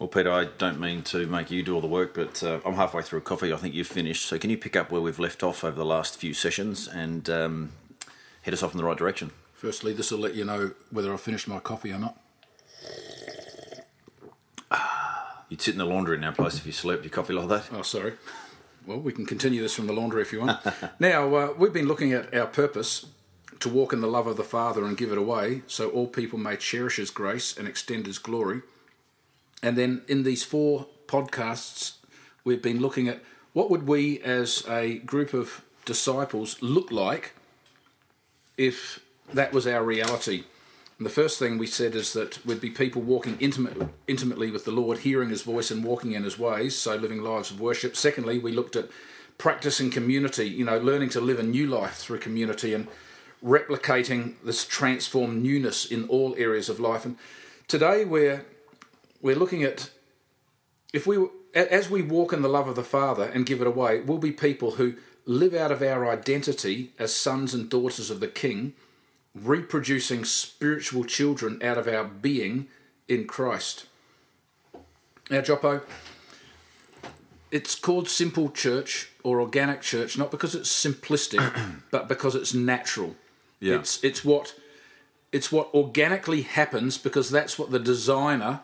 Well, 0.00 0.08
Peter, 0.08 0.32
I 0.32 0.46
don't 0.46 0.80
mean 0.80 1.02
to 1.02 1.26
make 1.26 1.50
you 1.50 1.62
do 1.62 1.74
all 1.74 1.82
the 1.82 1.86
work, 1.86 2.14
but 2.14 2.42
uh, 2.42 2.60
I'm 2.64 2.72
halfway 2.72 3.02
through 3.02 3.18
a 3.18 3.22
coffee. 3.22 3.52
I 3.52 3.56
think 3.58 3.74
you've 3.74 3.86
finished. 3.86 4.24
So, 4.24 4.38
can 4.38 4.48
you 4.48 4.56
pick 4.56 4.74
up 4.74 4.90
where 4.90 5.02
we've 5.02 5.18
left 5.18 5.42
off 5.42 5.62
over 5.62 5.76
the 5.76 5.84
last 5.84 6.16
few 6.16 6.32
sessions 6.32 6.88
and 6.88 7.28
um, 7.28 7.72
head 8.40 8.54
us 8.54 8.62
off 8.62 8.72
in 8.72 8.78
the 8.78 8.84
right 8.84 8.96
direction? 8.96 9.30
Firstly, 9.52 9.92
this 9.92 10.10
will 10.10 10.20
let 10.20 10.34
you 10.34 10.46
know 10.46 10.72
whether 10.90 11.12
I've 11.12 11.20
finished 11.20 11.46
my 11.46 11.58
coffee 11.58 11.92
or 11.92 11.98
not. 11.98 12.16
You'd 15.50 15.60
sit 15.60 15.74
in 15.74 15.78
the 15.78 15.84
laundry 15.84 16.16
in 16.16 16.24
our 16.24 16.32
place 16.32 16.56
if 16.56 16.64
you 16.64 16.72
slept 16.72 17.04
your 17.04 17.10
coffee 17.10 17.34
like 17.34 17.48
that. 17.48 17.68
Oh, 17.70 17.82
sorry. 17.82 18.14
Well, 18.86 19.00
we 19.00 19.12
can 19.12 19.26
continue 19.26 19.60
this 19.60 19.74
from 19.74 19.86
the 19.86 19.92
laundry 19.92 20.22
if 20.22 20.32
you 20.32 20.40
want. 20.40 20.60
now, 20.98 21.34
uh, 21.34 21.52
we've 21.58 21.74
been 21.74 21.88
looking 21.88 22.14
at 22.14 22.34
our 22.34 22.46
purpose 22.46 23.04
to 23.58 23.68
walk 23.68 23.92
in 23.92 24.00
the 24.00 24.08
love 24.08 24.26
of 24.26 24.38
the 24.38 24.44
Father 24.44 24.86
and 24.86 24.96
give 24.96 25.12
it 25.12 25.18
away, 25.18 25.60
so 25.66 25.90
all 25.90 26.06
people 26.06 26.38
may 26.38 26.56
cherish 26.56 26.96
His 26.96 27.10
grace 27.10 27.54
and 27.54 27.68
extend 27.68 28.06
His 28.06 28.18
glory. 28.18 28.62
And 29.62 29.76
then 29.76 30.02
in 30.08 30.22
these 30.22 30.42
four 30.44 30.86
podcasts, 31.06 31.94
we've 32.44 32.62
been 32.62 32.80
looking 32.80 33.08
at 33.08 33.22
what 33.52 33.70
would 33.70 33.86
we 33.86 34.20
as 34.20 34.64
a 34.68 34.98
group 34.98 35.34
of 35.34 35.64
disciples 35.84 36.60
look 36.62 36.90
like 36.90 37.34
if 38.56 39.00
that 39.32 39.52
was 39.52 39.66
our 39.66 39.82
reality. 39.82 40.44
And 40.98 41.06
the 41.06 41.10
first 41.10 41.38
thing 41.38 41.56
we 41.56 41.66
said 41.66 41.94
is 41.94 42.12
that 42.12 42.44
we'd 42.44 42.60
be 42.60 42.70
people 42.70 43.00
walking 43.00 43.38
intimate, 43.40 43.88
intimately 44.06 44.50
with 44.50 44.66
the 44.66 44.70
Lord, 44.70 44.98
hearing 44.98 45.30
His 45.30 45.42
voice 45.42 45.70
and 45.70 45.82
walking 45.82 46.12
in 46.12 46.24
His 46.24 46.38
ways, 46.38 46.76
so 46.76 46.94
living 46.94 47.22
lives 47.22 47.50
of 47.50 47.58
worship. 47.58 47.96
Secondly, 47.96 48.38
we 48.38 48.52
looked 48.52 48.76
at 48.76 48.90
practicing 49.38 49.90
community, 49.90 50.46
you 50.46 50.64
know, 50.64 50.78
learning 50.78 51.08
to 51.08 51.20
live 51.20 51.38
a 51.38 51.42
new 51.42 51.66
life 51.66 51.94
through 51.94 52.18
community 52.18 52.74
and 52.74 52.86
replicating 53.42 54.34
this 54.44 54.66
transformed 54.66 55.42
newness 55.42 55.86
in 55.86 56.06
all 56.08 56.34
areas 56.36 56.68
of 56.68 56.78
life. 56.78 57.06
And 57.06 57.16
today 57.66 58.04
we're 58.04 58.44
we're 59.22 59.36
looking 59.36 59.62
at 59.62 59.90
if 60.92 61.06
we 61.06 61.26
as 61.54 61.90
we 61.90 62.02
walk 62.02 62.32
in 62.32 62.42
the 62.42 62.48
love 62.48 62.68
of 62.68 62.76
the 62.76 62.84
Father 62.84 63.24
and 63.24 63.46
give 63.46 63.60
it 63.60 63.66
away, 63.66 64.00
we'll 64.00 64.18
be 64.18 64.32
people 64.32 64.72
who 64.72 64.94
live 65.26 65.54
out 65.54 65.72
of 65.72 65.82
our 65.82 66.08
identity 66.08 66.92
as 66.98 67.14
sons 67.14 67.54
and 67.54 67.68
daughters 67.68 68.10
of 68.10 68.20
the 68.20 68.28
King, 68.28 68.72
reproducing 69.34 70.24
spiritual 70.24 71.04
children 71.04 71.60
out 71.62 71.78
of 71.78 71.88
our 71.88 72.04
being 72.04 72.68
in 73.08 73.26
Christ. 73.26 73.86
Now, 75.28 75.40
Joppo, 75.40 75.82
it's 77.50 77.74
called 77.74 78.08
simple 78.08 78.50
church 78.50 79.10
or 79.22 79.40
organic 79.40 79.82
church 79.82 80.16
not 80.16 80.30
because 80.30 80.54
it's 80.54 80.70
simplistic, 80.70 81.80
but 81.90 82.08
because 82.08 82.34
it's 82.34 82.54
natural. 82.54 83.16
Yeah. 83.60 83.76
It's 83.76 84.02
it's 84.02 84.24
what 84.24 84.54
it's 85.32 85.52
what 85.52 85.72
organically 85.74 86.42
happens 86.42 86.98
because 86.98 87.30
that's 87.30 87.58
what 87.58 87.70
the 87.70 87.78
designer 87.78 88.60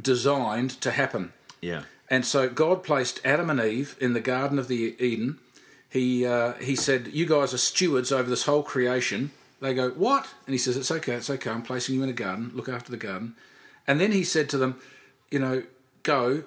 designed 0.00 0.70
to 0.80 0.90
happen. 0.90 1.32
Yeah. 1.60 1.82
And 2.08 2.24
so 2.24 2.48
God 2.48 2.82
placed 2.82 3.20
Adam 3.24 3.50
and 3.50 3.60
Eve 3.60 3.96
in 4.00 4.12
the 4.12 4.20
Garden 4.20 4.58
of 4.58 4.68
the 4.68 4.94
Eden. 4.98 5.38
He 5.88 6.26
uh, 6.26 6.54
he 6.54 6.76
said, 6.76 7.08
"You 7.12 7.26
guys 7.26 7.54
are 7.54 7.58
stewards 7.58 8.12
over 8.12 8.28
this 8.28 8.44
whole 8.44 8.62
creation." 8.62 9.30
They 9.60 9.74
go, 9.74 9.90
"What?" 9.90 10.26
And 10.46 10.52
he 10.52 10.58
says, 10.58 10.76
"It's 10.76 10.90
okay. 10.90 11.14
It's 11.14 11.30
okay. 11.30 11.50
I'm 11.50 11.62
placing 11.62 11.94
you 11.94 12.02
in 12.02 12.08
a 12.08 12.14
garden. 12.14 12.50
Look 12.54 12.68
after 12.68 12.90
the 12.90 12.96
garden." 12.96 13.36
And 13.86 14.00
then 14.00 14.12
he 14.12 14.24
said 14.24 14.48
to 14.50 14.58
them, 14.58 14.80
"You 15.30 15.38
know, 15.38 15.62
go, 16.02 16.44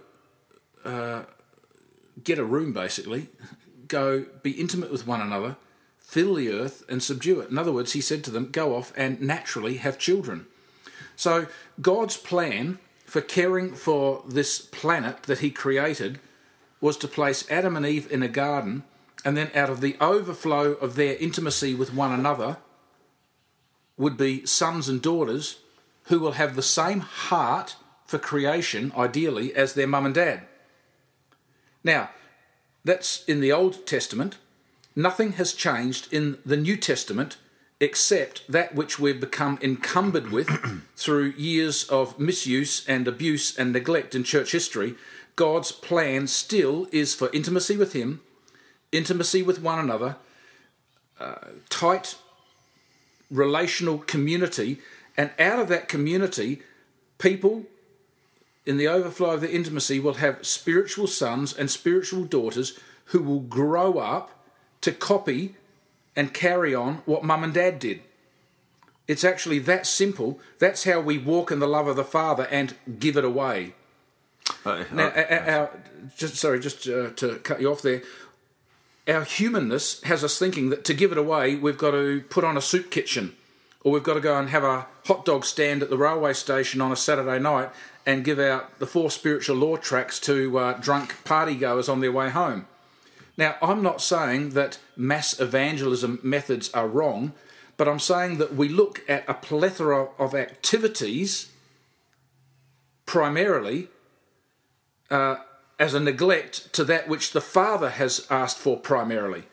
uh, 0.84 1.24
get 2.24 2.40
a 2.40 2.44
room. 2.44 2.74
Basically, 2.74 3.30
go 3.88 4.26
be 4.44 4.52
intimate 4.52 4.92
with 4.92 5.08
one 5.08 5.22
another, 5.22 5.56
fill 5.98 6.36
the 6.36 6.52
earth, 6.52 6.84
and 6.90 7.02
subdue 7.02 7.40
it." 7.40 7.50
In 7.50 7.58
other 7.58 7.72
words, 7.72 7.94
he 7.94 8.02
said 8.02 8.24
to 8.26 8.32
them, 8.32 8.52
"Go 8.52 8.76
off 8.76 8.94
and 8.96 9.22
naturally 9.22 9.78
have 9.78 9.98
children." 9.98 10.46
So 11.16 11.48
God's 11.82 12.18
plan 12.18 12.80
for 13.08 13.22
caring 13.22 13.74
for 13.74 14.22
this 14.28 14.60
planet 14.60 15.24
that 15.24 15.40
he 15.40 15.50
created 15.50 16.20
was 16.82 16.98
to 16.98 17.08
place 17.08 17.50
Adam 17.50 17.76
and 17.76 17.86
Eve 17.86 18.12
in 18.12 18.22
a 18.22 18.28
garden, 18.28 18.84
and 19.26 19.36
then 19.36 19.50
out 19.56 19.70
of 19.70 19.82
the 19.82 19.96
overflow 20.00 20.74
of 20.74 20.96
their 20.96 21.16
intimacy 21.16 21.74
with 21.74 21.94
one 21.94 22.12
another 22.12 22.58
would 23.98 24.18
be 24.18 24.46
sons 24.46 24.88
and 24.88 25.02
daughters 25.02 25.60
who 26.04 26.20
will 26.20 26.34
have 26.34 26.56
the 26.56 26.62
same 26.62 27.00
heart 27.00 27.78
for 28.06 28.20
creation, 28.20 28.92
ideally, 28.96 29.56
as 29.56 29.74
their 29.74 29.88
mum 29.88 30.06
and 30.06 30.16
dad. 30.16 30.42
Now, 31.84 32.10
that's 32.84 33.24
in 33.26 33.40
the 33.40 33.52
Old 33.52 33.88
Testament. 33.88 34.38
Nothing 34.96 35.34
has 35.34 35.54
changed 35.54 36.12
in 36.14 36.38
the 36.46 36.58
New 36.58 36.78
Testament 36.78 37.38
except 37.80 38.50
that 38.52 38.74
which 38.74 39.00
we've 39.00 39.20
become 39.20 39.60
encumbered 39.62 40.32
with 40.32 40.50
through 40.96 41.34
years 41.38 41.84
of 41.86 42.20
misuse 42.20 42.88
and 42.88 43.08
abuse 43.08 43.58
and 43.58 43.72
neglect 43.72 44.16
in 44.16 44.24
church 44.24 44.52
history, 44.52 44.96
God's 45.36 45.72
plan 45.72 46.28
still 46.28 46.88
is 46.92 47.14
for 47.14 47.30
intimacy 47.32 47.78
with 47.78 47.94
Him, 47.94 48.22
intimacy 48.92 49.44
with 49.44 49.62
one 49.62 49.80
another, 49.80 50.16
uh, 51.20 51.36
tight 51.70 52.16
relational 53.30 54.00
community, 54.00 54.80
and 55.16 55.32
out 55.40 55.60
of 55.60 55.68
that 55.68 55.88
community, 55.88 56.62
people 57.18 57.66
in 58.66 58.78
the 58.78 58.88
overflow 58.88 59.32
of 59.32 59.42
the 59.42 59.54
intimacy 59.54 60.00
will 60.00 60.16
have 60.16 60.46
spiritual 60.46 61.08
sons 61.08 61.56
and 61.56 61.70
spiritual 61.70 62.24
daughters 62.24 62.80
who 63.06 63.22
will 63.22 63.40
grow 63.40 64.00
up 64.00 64.32
to 64.82 64.92
copy 64.92 65.56
and 66.18 66.34
carry 66.34 66.76
on 66.76 66.96
what 67.06 67.24
mum 67.24 67.46
and 67.46 67.54
dad 67.54 67.80
did. 67.80 68.02
It's 69.08 69.24
actually 69.24 69.60
that 69.60 69.86
simple. 69.88 70.40
That's 70.60 70.84
how 70.84 71.00
we 71.00 71.18
walk 71.18 71.52
in 71.52 71.60
the 71.60 71.68
love 71.68 71.88
of 71.88 71.96
the 71.96 72.04
Father 72.04 72.46
and 72.48 72.76
give 73.00 73.16
it 73.16 73.24
away. 73.24 73.74
Uh, 74.66 74.84
Now, 74.92 75.08
uh, 75.08 75.26
our, 75.30 75.50
our, 75.50 75.70
just 76.18 76.36
sorry, 76.36 76.60
just 76.60 76.88
uh, 76.90 77.12
to 77.12 77.36
cut 77.44 77.62
you 77.62 77.72
off 77.72 77.82
there. 77.82 78.02
Our 79.08 79.24
humanness 79.24 80.02
has 80.04 80.24
us 80.24 80.38
thinking 80.38 80.70
that 80.72 80.84
to 80.86 80.94
give 80.94 81.14
it 81.14 81.18
away, 81.18 81.56
we've 81.56 81.78
got 81.78 81.92
to 81.92 82.22
put 82.30 82.44
on 82.44 82.58
a 82.58 82.62
soup 82.62 82.92
kitchen, 82.92 83.36
or 83.82 83.94
we've 83.94 84.04
got 84.04 84.16
to 84.16 84.20
go 84.20 84.38
and 84.38 84.50
have 84.50 84.66
a 84.66 84.88
hot 85.06 85.24
dog 85.24 85.46
stand 85.46 85.82
at 85.82 85.90
the 85.90 85.98
railway 85.98 86.34
station 86.34 86.82
on 86.82 86.92
a 86.92 86.98
Saturday 86.98 87.40
night 87.40 87.70
and 88.06 88.26
give 88.26 88.40
out 88.40 88.80
the 88.80 88.88
four 88.88 89.10
spiritual 89.10 89.56
law 89.56 89.78
tracts 89.78 90.20
to 90.22 90.58
uh, 90.58 90.74
drunk 90.74 91.24
party 91.24 91.56
goers 91.56 91.88
on 91.88 92.02
their 92.02 92.12
way 92.12 92.30
home. 92.30 92.66
Now, 93.38 93.56
I'm 93.62 93.84
not 93.84 94.02
saying 94.02 94.50
that 94.52 94.80
mass 94.96 95.40
evangelism 95.40 96.20
methods 96.24 96.72
are 96.74 96.88
wrong, 96.88 97.34
but 97.78 97.88
I'm 97.88 98.00
saying 98.00 98.40
that 98.40 98.56
we 98.56 98.68
look 98.68 99.04
at 99.08 99.30
a 99.30 99.36
plethora 99.36 100.10
of 100.18 100.34
activities 100.34 101.52
primarily 103.06 103.90
uh, 105.12 105.38
as 105.80 105.94
a 105.94 106.00
neglect 106.00 106.74
to 106.74 106.84
that 106.86 107.08
which 107.08 107.32
the 107.32 107.42
Father 107.42 107.92
has 107.92 108.26
asked 108.32 108.58
for 108.58 108.78
primarily, 108.78 109.44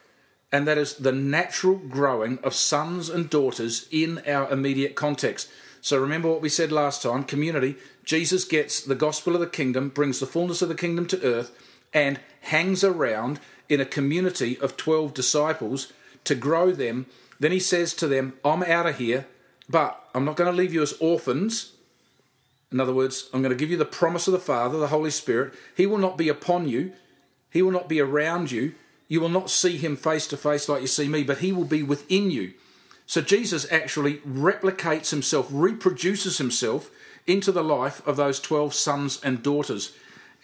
and 0.51 0.67
that 0.67 0.79
is 0.79 0.95
the 0.95 1.13
natural 1.13 1.77
growing 1.77 2.39
of 2.43 2.55
sons 2.55 3.11
and 3.11 3.29
daughters 3.29 3.87
in 3.91 4.23
our 4.27 4.51
immediate 4.51 4.95
context. 4.95 5.51
So 5.83 6.01
remember 6.01 6.31
what 6.31 6.41
we 6.41 6.49
said 6.49 6.73
last 6.73 7.03
time 7.03 7.25
community. 7.25 7.77
Jesus 8.05 8.45
gets 8.45 8.81
the 8.81 8.95
gospel 8.95 9.35
of 9.35 9.41
the 9.41 9.47
kingdom, 9.47 9.91
brings 9.91 10.19
the 10.19 10.27
fullness 10.27 10.63
of 10.63 10.71
the 10.71 10.75
kingdom 10.75 11.07
to 11.09 11.23
earth, 11.23 11.53
and 11.93 12.19
hangs 12.41 12.83
around 12.83 13.39
in 13.69 13.81
a 13.81 13.87
community 13.87 14.59
of 14.61 14.77
12 14.77 15.15
disciples 15.15 15.93
to 16.25 16.35
grow 16.35 16.73
them. 16.73 17.07
Then 17.41 17.53
he 17.53 17.61
says 17.61 17.95
to 17.95 18.07
them, 18.09 18.35
I'm 18.45 18.63
out 18.63 18.87
of 18.87 18.99
here, 18.99 19.27
but 19.69 20.09
I'm 20.15 20.25
not 20.25 20.37
going 20.37 20.51
to 20.51 20.57
leave 20.57 20.75
you 20.75 20.83
as 20.83 20.95
orphans. 21.01 21.73
In 22.71 22.81
other 22.81 22.95
words, 22.95 23.29
I'm 23.33 23.43
going 23.43 23.51
to 23.51 23.59
give 23.59 23.71
you 23.71 23.77
the 23.77 23.85
promise 23.85 24.27
of 24.27 24.33
the 24.33 24.39
Father, 24.39 24.79
the 24.79 24.89
Holy 24.89 25.11
Spirit. 25.11 25.55
He 25.77 25.87
will 25.87 25.99
not 25.99 26.19
be 26.19 26.29
upon 26.29 26.69
you, 26.69 26.93
He 27.51 27.63
will 27.63 27.71
not 27.71 27.89
be 27.89 28.01
around 28.01 28.51
you. 28.51 28.75
You 29.07 29.21
will 29.21 29.29
not 29.29 29.51
see 29.51 29.77
Him 29.77 29.97
face 29.97 30.27
to 30.29 30.37
face 30.37 30.69
like 30.69 30.81
you 30.81 30.87
see 30.87 31.09
me, 31.09 31.23
but 31.23 31.39
He 31.39 31.53
will 31.53 31.67
be 31.67 31.83
within 31.83 32.31
you. 32.31 32.55
So 33.07 33.21
Jesus 33.21 33.71
actually 33.71 34.15
replicates 34.19 35.11
Himself, 35.11 35.49
reproduces 35.51 36.39
Himself 36.39 36.91
into 37.27 37.53
the 37.53 37.63
life 37.63 38.05
of 38.07 38.17
those 38.17 38.41
12 38.41 38.75
sons 38.75 39.21
and 39.23 39.43
daughters. 39.43 39.93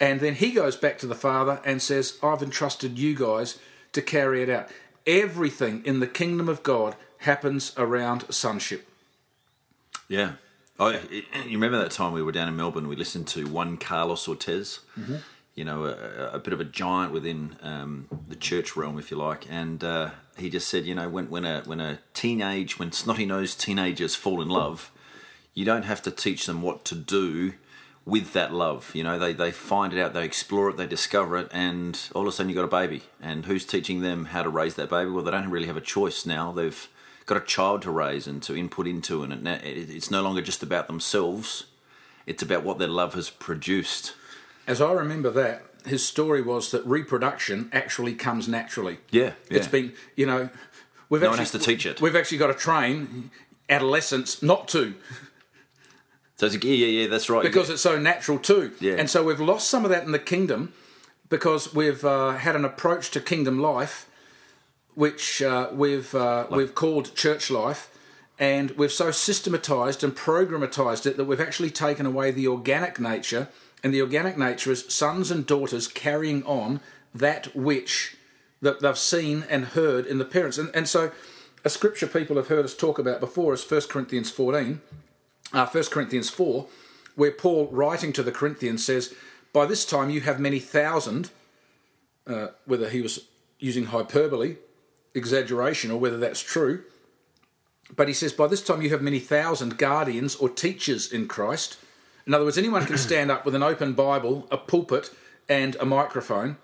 And 0.01 0.19
then 0.19 0.35
He 0.35 0.51
goes 0.51 0.75
back 0.75 0.97
to 0.99 1.07
the 1.07 1.15
Father 1.15 1.61
and 1.63 1.81
says, 1.81 2.17
I've 2.21 2.41
entrusted 2.41 2.97
you 2.97 3.15
guys 3.15 3.59
to 3.93 4.01
carry 4.01 4.41
it 4.41 4.49
out. 4.49 4.67
Everything 5.05 5.85
in 5.85 5.99
the 5.99 6.07
kingdom 6.07 6.49
of 6.49 6.63
God 6.63 6.95
happens 7.19 7.71
around 7.77 8.25
sonship. 8.33 8.89
Yeah. 10.09 10.33
Oh, 10.79 10.89
you 11.11 11.23
remember 11.51 11.77
that 11.77 11.91
time 11.91 12.13
we 12.13 12.23
were 12.23 12.31
down 12.31 12.47
in 12.47 12.55
Melbourne? 12.55 12.87
We 12.87 12.95
listened 12.95 13.27
to 13.29 13.45
one 13.47 13.77
Carlos 13.77 14.27
Ortiz, 14.27 14.79
you 15.53 15.63
know, 15.63 15.85
a, 15.85 16.31
a 16.33 16.39
bit 16.39 16.53
of 16.53 16.59
a 16.59 16.65
giant 16.65 17.13
within 17.13 17.57
um, 17.61 18.07
the 18.27 18.35
church 18.35 18.75
realm, 18.75 18.97
if 18.97 19.11
you 19.11 19.17
like. 19.17 19.45
And 19.51 19.83
uh, 19.83 20.11
he 20.35 20.49
just 20.49 20.67
said, 20.67 20.85
you 20.85 20.95
know, 20.95 21.09
when 21.09 21.29
when 21.29 21.45
a 21.45 21.61
when 21.65 21.79
a 21.79 21.99
teenage, 22.15 22.79
when 22.79 22.91
snotty 22.91 23.27
nosed 23.27 23.59
teenagers 23.59 24.15
fall 24.15 24.41
in 24.41 24.49
love, 24.49 24.91
you 25.53 25.63
don't 25.63 25.83
have 25.83 26.01
to 26.03 26.11
teach 26.11 26.47
them 26.47 26.63
what 26.63 26.83
to 26.85 26.95
do 26.95 27.53
with 28.05 28.33
that 28.33 28.53
love. 28.53 28.91
You 28.93 29.03
know, 29.03 29.19
they 29.19 29.33
they 29.33 29.51
find 29.51 29.93
it 29.93 29.99
out, 30.01 30.13
they 30.13 30.25
explore 30.25 30.69
it, 30.69 30.77
they 30.77 30.87
discover 30.87 31.37
it, 31.37 31.49
and 31.51 31.99
all 32.15 32.23
of 32.23 32.27
a 32.27 32.31
sudden 32.31 32.49
you 32.49 32.57
have 32.57 32.69
got 32.69 32.77
a 32.77 32.81
baby. 32.87 33.03
And 33.21 33.45
who's 33.45 33.65
teaching 33.65 34.01
them 34.01 34.25
how 34.25 34.43
to 34.43 34.49
raise 34.49 34.75
that 34.75 34.89
baby? 34.89 35.11
Well, 35.11 35.23
they 35.23 35.31
don't 35.31 35.49
really 35.49 35.67
have 35.67 35.77
a 35.77 35.81
choice 35.81 36.25
now. 36.25 36.51
They've 36.51 36.87
got 37.25 37.37
a 37.37 37.45
child 37.45 37.83
to 37.83 37.91
raise 37.91 38.27
and 38.27 38.41
to 38.43 38.55
input 38.55 38.87
into, 38.87 39.23
and 39.23 39.47
it, 39.47 39.63
it's 39.63 40.11
no 40.11 40.21
longer 40.21 40.41
just 40.41 40.63
about 40.63 40.87
themselves. 40.87 41.65
It's 42.25 42.43
about 42.43 42.63
what 42.63 42.77
their 42.77 42.87
love 42.87 43.13
has 43.13 43.29
produced. 43.29 44.13
as 44.67 44.81
I 44.81 44.91
remember 44.91 45.29
that, 45.31 45.63
his 45.85 46.05
story 46.05 46.41
was 46.41 46.71
that 46.71 46.85
reproduction 46.85 47.69
actually 47.73 48.13
comes 48.13 48.47
naturally. 48.47 48.99
Yeah, 49.09 49.33
yeah. 49.49 49.57
It's 49.57 49.67
been, 49.67 49.93
you 50.15 50.25
know, 50.27 50.49
we've 51.09 51.21
No 51.21 51.27
actually, 51.27 51.29
one 51.29 51.37
has 51.39 51.51
to 51.51 51.59
teach 51.59 51.85
it. 51.85 51.99
We've 52.01 52.15
actually 52.15 52.37
got 52.37 52.47
to 52.47 52.53
train 52.53 53.31
adolescents 53.69 54.43
not 54.43 54.67
to 54.69 54.95
So 56.41 56.47
it's, 56.47 56.65
yeah, 56.65 56.73
yeah, 56.73 57.01
yeah, 57.01 57.07
that's 57.07 57.29
right. 57.29 57.43
because 57.43 57.69
it's 57.69 57.83
so 57.83 57.99
natural 57.99 58.39
too. 58.39 58.71
Yeah. 58.79 58.93
And 58.93 59.07
so 59.07 59.23
we've 59.23 59.39
lost 59.39 59.69
some 59.69 59.85
of 59.85 59.91
that 59.91 60.05
in 60.05 60.11
the 60.11 60.17
kingdom 60.17 60.73
because 61.29 61.71
we've 61.71 62.03
uh, 62.03 62.31
had 62.31 62.55
an 62.55 62.65
approach 62.65 63.11
to 63.11 63.21
kingdom 63.21 63.59
life, 63.59 64.09
which 64.95 65.43
uh, 65.43 65.69
we've 65.71 66.15
uh, 66.15 66.47
we've 66.49 66.73
called 66.73 67.13
church 67.13 67.51
life, 67.51 67.95
and 68.39 68.71
we've 68.71 68.91
so 68.91 69.11
systematized 69.11 70.03
and 70.03 70.15
programmatized 70.15 71.05
it 71.05 71.15
that 71.15 71.25
we've 71.25 71.39
actually 71.39 71.69
taken 71.69 72.07
away 72.07 72.31
the 72.31 72.47
organic 72.47 72.99
nature, 72.99 73.47
and 73.83 73.93
the 73.93 74.01
organic 74.01 74.35
nature 74.35 74.71
is 74.71 74.91
sons 74.91 75.29
and 75.29 75.45
daughters 75.45 75.87
carrying 75.87 76.41
on 76.45 76.79
that 77.13 77.55
which 77.55 78.17
that 78.63 78.79
they've 78.79 78.97
seen 78.97 79.45
and 79.47 79.65
heard 79.77 80.07
in 80.07 80.17
the 80.17 80.25
parents, 80.25 80.57
and 80.57 80.71
and 80.73 80.89
so. 80.89 81.11
A 81.63 81.69
scripture 81.69 82.07
people 82.07 82.37
have 82.37 82.47
heard 82.47 82.65
us 82.65 82.75
talk 82.75 82.97
about 82.97 83.19
before 83.19 83.53
is 83.53 83.69
1 83.69 83.81
Corinthians 83.81 84.31
14, 84.31 84.81
uh, 85.53 85.65
1 85.65 85.83
Corinthians 85.85 86.29
4, 86.29 86.67
where 87.15 87.31
Paul, 87.31 87.67
writing 87.71 88.13
to 88.13 88.23
the 88.23 88.31
Corinthians, 88.31 88.85
says, 88.85 89.13
By 89.53 89.65
this 89.65 89.85
time 89.85 90.09
you 90.09 90.21
have 90.21 90.39
many 90.39 90.59
thousand, 90.59 91.29
uh, 92.27 92.47
whether 92.65 92.89
he 92.89 93.01
was 93.01 93.25
using 93.59 93.85
hyperbole, 93.85 94.57
exaggeration, 95.13 95.91
or 95.91 95.99
whether 95.99 96.17
that's 96.17 96.41
true. 96.41 96.83
But 97.95 98.07
he 98.07 98.13
says, 98.13 98.33
By 98.33 98.47
this 98.47 98.61
time 98.61 98.81
you 98.81 98.89
have 98.89 99.01
many 99.01 99.19
thousand 99.19 99.77
guardians 99.77 100.35
or 100.35 100.49
teachers 100.49 101.11
in 101.11 101.27
Christ. 101.27 101.77
In 102.25 102.33
other 102.33 102.45
words, 102.45 102.57
anyone 102.57 102.85
can 102.85 102.97
stand 102.97 103.31
up 103.31 103.45
with 103.45 103.55
an 103.55 103.63
open 103.63 103.93
Bible, 103.93 104.47
a 104.51 104.57
pulpit, 104.57 105.11
and 105.49 105.75
a 105.75 105.85
microphone. 105.85 106.57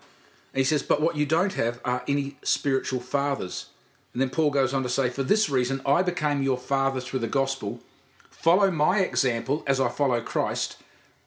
And 0.54 0.60
he 0.60 0.64
says, 0.64 0.84
But 0.84 1.02
what 1.02 1.18
you 1.18 1.26
don't 1.26 1.54
have 1.54 1.82
are 1.84 2.04
any 2.08 2.38
spiritual 2.44 3.00
fathers. 3.00 3.68
And 4.14 4.22
then 4.22 4.30
Paul 4.30 4.50
goes 4.50 4.74
on 4.74 4.84
to 4.84 4.90
say, 4.90 5.10
For 5.10 5.24
this 5.24 5.50
reason 5.50 5.82
I 5.86 6.02
became 6.04 6.42
your 6.42 6.58
father 6.58 7.00
through 7.02 7.20
the 7.20 7.28
gospel. 7.28 7.82
Follow 8.48 8.72
my 8.72 9.00
example 9.00 9.62
as 9.68 9.82
I 9.82 9.90
follow 9.90 10.22
Christ. 10.22 10.78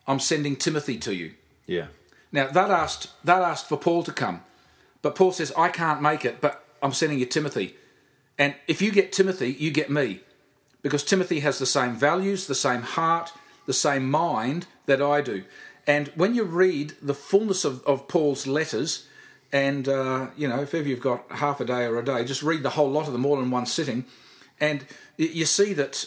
I'm 0.06 0.18
sending 0.18 0.56
Timothy 0.56 0.96
to 1.00 1.14
you. 1.14 1.34
yeah, 1.66 1.88
Now 2.32 2.46
that 2.46 2.70
asked 2.70 3.10
that 3.24 3.42
asked 3.42 3.68
for 3.68 3.76
Paul 3.76 4.02
to 4.04 4.10
come, 4.10 4.40
but 5.02 5.16
Paul 5.16 5.30
says 5.32 5.52
I 5.54 5.68
can't 5.68 6.00
make 6.00 6.24
it, 6.24 6.40
but 6.40 6.64
I'm 6.82 6.94
sending 6.94 7.18
you 7.18 7.26
Timothy. 7.26 7.74
And 8.38 8.54
if 8.66 8.80
you 8.80 8.90
get 8.90 9.12
Timothy, 9.12 9.52
you 9.52 9.70
get 9.70 9.90
me, 9.90 10.20
because 10.80 11.04
Timothy 11.04 11.40
has 11.40 11.58
the 11.58 11.66
same 11.66 11.94
values, 11.94 12.46
the 12.46 12.54
same 12.54 12.80
heart, 12.80 13.34
the 13.66 13.74
same 13.74 14.10
mind 14.10 14.66
that 14.86 15.02
I 15.02 15.20
do. 15.20 15.44
And 15.86 16.08
when 16.14 16.34
you 16.34 16.44
read 16.44 16.94
the 17.02 17.12
fullness 17.12 17.66
of, 17.66 17.84
of 17.84 18.08
Paul's 18.08 18.46
letters, 18.46 19.04
and 19.52 19.86
uh, 19.86 20.28
you 20.38 20.48
know 20.48 20.62
if 20.62 20.74
ever 20.74 20.88
you've 20.88 21.02
got 21.02 21.30
half 21.32 21.60
a 21.60 21.66
day 21.66 21.84
or 21.84 21.98
a 21.98 22.02
day, 22.02 22.24
just 22.24 22.42
read 22.42 22.62
the 22.62 22.70
whole 22.70 22.90
lot 22.90 23.08
of 23.08 23.12
them 23.12 23.26
all 23.26 23.38
in 23.38 23.50
one 23.50 23.66
sitting, 23.66 24.06
and 24.58 24.86
you 25.18 25.44
see 25.44 25.74
that 25.74 26.06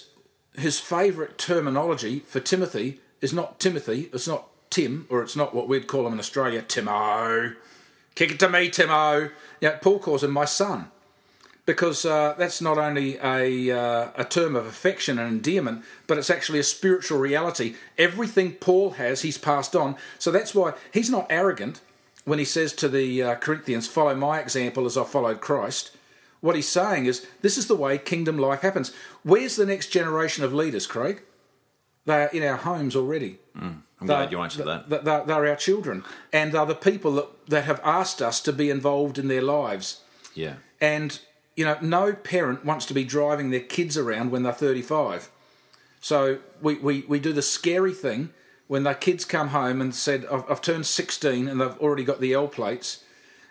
his 0.56 0.80
favourite 0.80 1.38
terminology 1.38 2.20
for 2.20 2.40
Timothy 2.40 3.00
is 3.22 3.34
not 3.34 3.60
Timothy, 3.60 4.10
it's 4.14 4.28
not 4.28 4.48
Tim, 4.70 5.08
or 5.10 5.22
it's 5.22 5.36
not 5.36 5.54
what 5.54 5.68
we'd 5.68 5.88
call 5.88 6.06
him 6.08 6.14
in 6.14 6.20
Australia, 6.20 6.62
Timo. 6.62 7.56
Kick 8.16 8.32
it 8.32 8.40
to 8.40 8.50
me, 8.50 8.70
Timo. 8.70 9.32
Yeah, 9.62 9.78
Paul 9.78 10.00
calls 10.00 10.24
him 10.24 10.32
my 10.32 10.46
son 10.46 10.92
because 11.66 12.06
uh, 12.06 12.36
that's 12.38 12.62
not 12.62 12.78
only 12.78 13.18
a, 13.18 13.72
uh, 13.72 14.10
a 14.16 14.26
term 14.26 14.56
of 14.56 14.66
affection 14.66 15.18
and 15.18 15.32
endearment, 15.32 15.84
but 16.08 16.18
it's 16.18 16.30
actually 16.30 16.60
a 16.60 16.64
spiritual 16.64 17.20
reality. 17.20 17.76
Everything 17.98 18.54
Paul 18.54 18.92
has, 18.92 19.22
he's 19.22 19.38
passed 19.38 19.76
on. 19.76 19.96
So 20.20 20.32
that's 20.32 20.54
why 20.54 20.74
he's 20.92 21.10
not 21.10 21.28
arrogant 21.30 21.82
when 22.26 22.40
he 22.40 22.46
says 22.46 22.74
to 22.74 22.90
the 22.90 23.24
uh, 23.24 23.36
Corinthians, 23.36 23.88
Follow 23.88 24.16
my 24.16 24.40
example 24.40 24.86
as 24.86 24.98
I 24.98 25.04
followed 25.04 25.42
Christ. 25.42 25.96
What 26.44 26.58
he's 26.58 26.68
saying 26.68 27.06
is, 27.06 27.26
This 27.42 27.58
is 27.58 27.68
the 27.68 27.76
way 27.76 27.98
kingdom 27.98 28.38
life 28.38 28.62
happens. 28.62 28.92
Where's 29.24 29.56
the 29.56 29.66
next 29.66 29.88
generation 29.88 30.44
of 30.44 30.54
leaders, 30.54 30.86
Craig? 30.86 31.22
They 32.06 32.24
are 32.24 32.28
in 32.34 32.44
our 32.44 32.58
homes 32.58 32.98
already. 32.98 33.40
Hmm, 33.58 33.76
I'm 34.02 34.08
glad 34.08 34.30
you 34.34 34.42
answered 34.42 34.66
that. 34.66 34.90
Th- 34.90 35.02
They're, 35.04 35.24
they're 35.24 35.48
our 35.48 35.56
children, 35.56 36.04
and 36.34 36.52
they're 36.52 36.66
the 36.66 36.76
people 36.76 37.12
that, 37.14 37.28
that 37.48 37.64
have 37.64 37.80
asked 37.86 38.22
us 38.22 38.42
to 38.42 38.52
be 38.52 38.70
involved 38.70 39.18
in 39.18 39.30
their 39.30 39.42
lives. 39.42 40.02
Yeah, 40.36 40.56
And, 40.82 41.18
you 41.56 41.64
know, 41.64 41.78
no 41.82 42.12
parent 42.12 42.66
wants 42.66 42.86
to 42.88 42.94
be 42.94 43.06
driving 43.06 43.50
their 43.52 43.62
kids 43.62 43.98
around 43.98 44.32
when 44.32 44.44
they're 44.44 44.52
35. 44.52 45.30
So 46.02 46.40
we, 46.62 46.76
we, 46.80 47.06
we 47.08 47.20
do 47.20 47.32
the 47.32 47.42
scary 47.42 47.94
thing 47.94 48.32
when 48.68 48.84
their 48.84 48.96
kids 48.96 49.24
come 49.24 49.50
home 49.50 49.80
and 49.80 49.96
said, 49.96 50.26
I've, 50.30 50.44
I've 50.52 50.62
turned 50.62 50.88
16 50.88 51.48
and 51.48 51.62
they've 51.62 51.78
already 51.80 52.04
got 52.04 52.20
the 52.20 52.34
L 52.34 52.50
plates. 52.50 53.04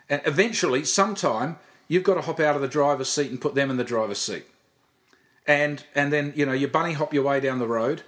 And 0.09 0.21
eventually, 0.25 0.83
sometime, 0.83 1.57
you've 1.87 2.03
got 2.03 2.15
to 2.15 2.21
hop 2.21 2.39
out 2.39 2.55
of 2.55 2.61
the 2.61 2.67
driver's 2.67 3.09
seat 3.09 3.29
and 3.31 3.41
put 3.41 3.55
them 3.55 3.69
in 3.69 3.77
the 3.77 3.83
driver's 3.83 4.19
seat. 4.19 4.45
And, 5.45 5.83
and 5.93 6.11
then, 6.13 6.33
you 6.35 6.45
know, 6.45 6.53
you 6.53 6.67
bunny 6.67 6.93
hop 6.93 7.13
your 7.13 7.23
way 7.23 7.39
down 7.39 7.59
the 7.59 7.67
road. 7.67 8.03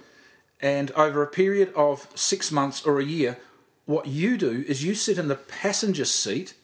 And 0.60 0.90
over 0.92 1.22
a 1.22 1.26
period 1.26 1.72
of 1.74 2.08
six 2.14 2.50
months 2.50 2.84
or 2.86 2.98
a 2.98 3.04
year, 3.04 3.38
what 3.84 4.06
you 4.06 4.38
do 4.38 4.64
is 4.66 4.84
you 4.84 4.94
sit 4.94 5.18
in 5.18 5.28
the 5.28 5.34
passenger 5.36 6.06
seat 6.06 6.54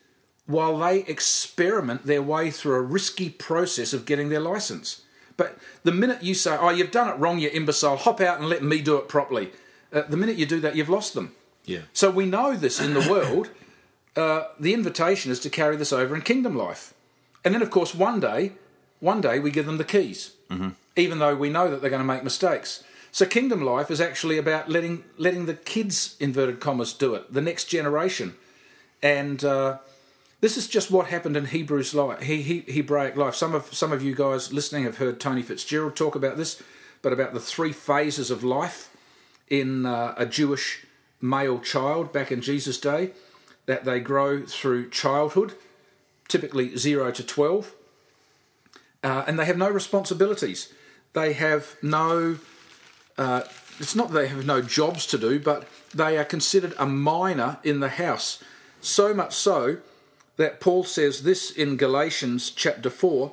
while 0.47 0.79
they 0.79 1.01
experiment 1.01 2.07
their 2.07 2.23
way 2.23 2.51
through 2.51 2.75
a 2.75 2.81
risky 2.81 3.29
process 3.31 3.93
of 3.93 4.07
getting 4.07 4.29
their 4.29 4.41
license. 4.41 5.03
But 5.37 5.59
the 5.83 5.93
minute 5.93 6.23
you 6.23 6.35
say, 6.35 6.57
"Oh, 6.59 6.71
you've 6.71 6.91
done 6.91 7.09
it 7.09 7.19
wrong, 7.19 7.39
you 7.39 7.49
imbecile," 7.49 7.97
hop 7.97 8.21
out 8.21 8.39
and 8.41 8.49
let 8.49 8.63
me 8.63 8.81
do 8.81 8.97
it 8.97 9.09
properly. 9.09 9.53
Uh, 9.93 10.03
the 10.09 10.17
minute 10.17 10.37
you 10.37 10.47
do 10.47 10.61
that, 10.61 10.75
you've 10.75 10.89
lost 10.89 11.15
them. 11.15 11.35
yeah, 11.65 11.81
So 11.93 12.11
we 12.11 12.27
know 12.27 12.57
this 12.57 12.81
in 12.81 12.95
the 12.95 13.09
world. 13.11 13.51
Uh, 14.15 14.49
the 14.61 14.75
invitation 14.75 15.33
is 15.33 15.41
to 15.41 15.49
carry 15.49 15.75
this 15.75 15.91
over 15.91 16.15
in 16.15 16.21
kingdom 16.21 16.55
life, 16.55 16.93
and 17.45 17.55
then 17.55 17.63
of 17.63 17.71
course 17.71 17.95
one 17.95 18.21
day, 18.21 18.53
one 19.01 19.21
day 19.21 19.39
we 19.39 19.51
give 19.51 19.67
them 19.67 19.79
the 19.79 19.85
keys, 19.85 20.33
mm-hmm. 20.51 20.71
even 20.97 21.19
though 21.19 21.35
we 21.35 21.49
know 21.49 21.71
that 21.71 21.81
they're 21.81 21.91
going 21.91 22.03
to 22.03 22.07
make 22.07 22.25
mistakes. 22.25 22.85
So 23.11 23.27
kingdom 23.27 23.63
life 23.63 23.91
is 23.91 24.01
actually 24.01 24.39
about 24.39 24.71
letting 24.71 25.05
letting 25.19 25.47
the 25.47 25.55
kids 25.55 26.17
inverted 26.19 26.61
commas 26.61 26.93
do 26.95 27.15
it, 27.15 27.33
the 27.33 27.43
next 27.43 27.65
generation, 27.65 28.35
and 29.03 29.45
uh, 29.45 29.79
this 30.43 30.57
is 30.57 30.67
just 30.67 30.91
what 30.91 31.07
happened 31.07 31.37
in 31.37 31.47
Hebrews 31.47 31.95
life, 31.95 32.23
he, 32.23 32.43
he, 32.43 32.61
Hebraic 32.61 33.17
life. 33.17 33.37
Some 33.37 33.55
of 33.55 33.73
some 33.73 33.93
of 33.93 34.03
you 34.03 34.15
guys 34.15 34.53
listening 34.53 34.85
have 34.85 34.99
heard 34.99 35.21
Tony 35.21 35.43
Fitzgerald 35.43 35.95
talk 35.95 36.17
about 36.17 36.37
this, 36.37 36.61
but 37.01 37.13
about 37.13 37.33
the 37.33 37.41
three 37.41 37.73
phases 37.73 38.31
of 38.31 38.43
life 38.43 38.91
in 39.49 39.87
uh, 39.87 40.15
a 40.17 40.27
Jewish 40.27 40.85
male 41.21 41.61
child 41.61 42.13
back 42.13 42.33
in 42.33 42.41
Jesus' 42.41 42.81
day, 42.81 43.13
that 43.67 43.85
they 43.85 44.01
grow 44.01 44.45
through 44.45 44.91
childhood, 44.91 45.55
typically 46.33 46.77
zero 46.77 47.13
to 47.13 47.23
twelve, 47.23 47.75
uh, 49.05 49.25
and 49.27 49.39
they 49.39 49.45
have 49.45 49.59
no 49.59 49.69
responsibilities. 49.69 50.73
They 51.13 51.35
have 51.35 51.77
no. 51.83 52.39
Uh, 53.19 53.43
it's 53.79 53.95
not 53.95 54.09
that 54.09 54.15
they 54.15 54.29
have 54.29 54.47
no 54.47 54.63
jobs 54.63 55.07
to 55.07 55.19
do, 55.19 55.39
but 55.39 55.69
they 55.95 56.17
are 56.17 56.25
considered 56.25 56.75
a 56.79 56.87
minor 56.87 57.59
in 57.63 57.81
the 57.81 57.91
house. 57.91 58.43
So 58.81 59.15
much 59.15 59.35
so 59.35 59.79
that 60.37 60.61
Paul 60.61 60.85
says 60.85 61.23
this 61.23 61.51
in 61.51 61.77
Galatians 61.77 62.51
chapter 62.51 62.91
4. 62.91 63.33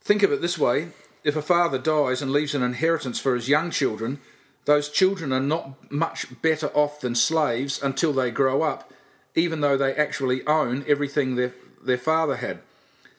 Think 0.00 0.22
of 0.22 0.32
it 0.32 0.40
this 0.40 0.58
way 0.58 0.88
if 1.22 1.36
a 1.36 1.42
father 1.42 1.78
dies 1.78 2.22
and 2.22 2.32
leaves 2.32 2.54
an 2.54 2.62
inheritance 2.62 3.18
for 3.18 3.34
his 3.34 3.48
young 3.48 3.70
children, 3.70 4.20
those 4.64 4.88
children 4.88 5.32
are 5.32 5.40
not 5.40 5.90
much 5.90 6.40
better 6.42 6.68
off 6.68 7.00
than 7.00 7.14
slaves 7.14 7.82
until 7.82 8.12
they 8.12 8.30
grow 8.30 8.62
up, 8.62 8.92
even 9.34 9.60
though 9.60 9.76
they 9.76 9.94
actually 9.94 10.46
own 10.46 10.84
everything 10.86 11.36
their, 11.36 11.54
their 11.82 11.98
father 11.98 12.36
had. 12.36 12.60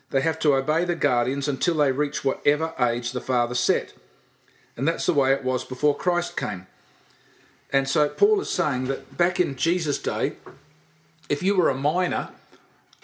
They 0.10 0.22
have 0.22 0.40
to 0.40 0.56
obey 0.56 0.86
the 0.86 0.96
guardians 0.96 1.48
until 1.48 1.76
they 1.76 1.92
reach 1.92 2.26
whatever 2.26 2.74
age 2.80 3.12
the 3.12 3.22
father 3.22 3.56
set. 3.56 3.94
And 4.76 4.88
that's 4.88 5.06
the 5.06 5.14
way 5.14 5.32
it 5.34 5.44
was 5.44 5.64
before 5.64 5.96
Christ 5.96 6.36
came. 6.36 6.68
And 7.72 7.88
so 7.88 8.10
Paul 8.10 8.42
is 8.42 8.50
saying 8.50 8.86
that 8.86 9.18
back 9.18 9.40
in 9.40 9.56
Jesus' 9.56 10.00
day, 10.00 10.34
if 11.30 11.42
you 11.42 11.56
were 11.56 11.70
a 11.70 11.76
minor, 11.76 12.30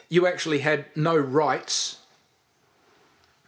you 0.10 0.28
actually 0.28 0.60
had 0.60 0.86
no 0.96 1.16
rights, 1.16 2.00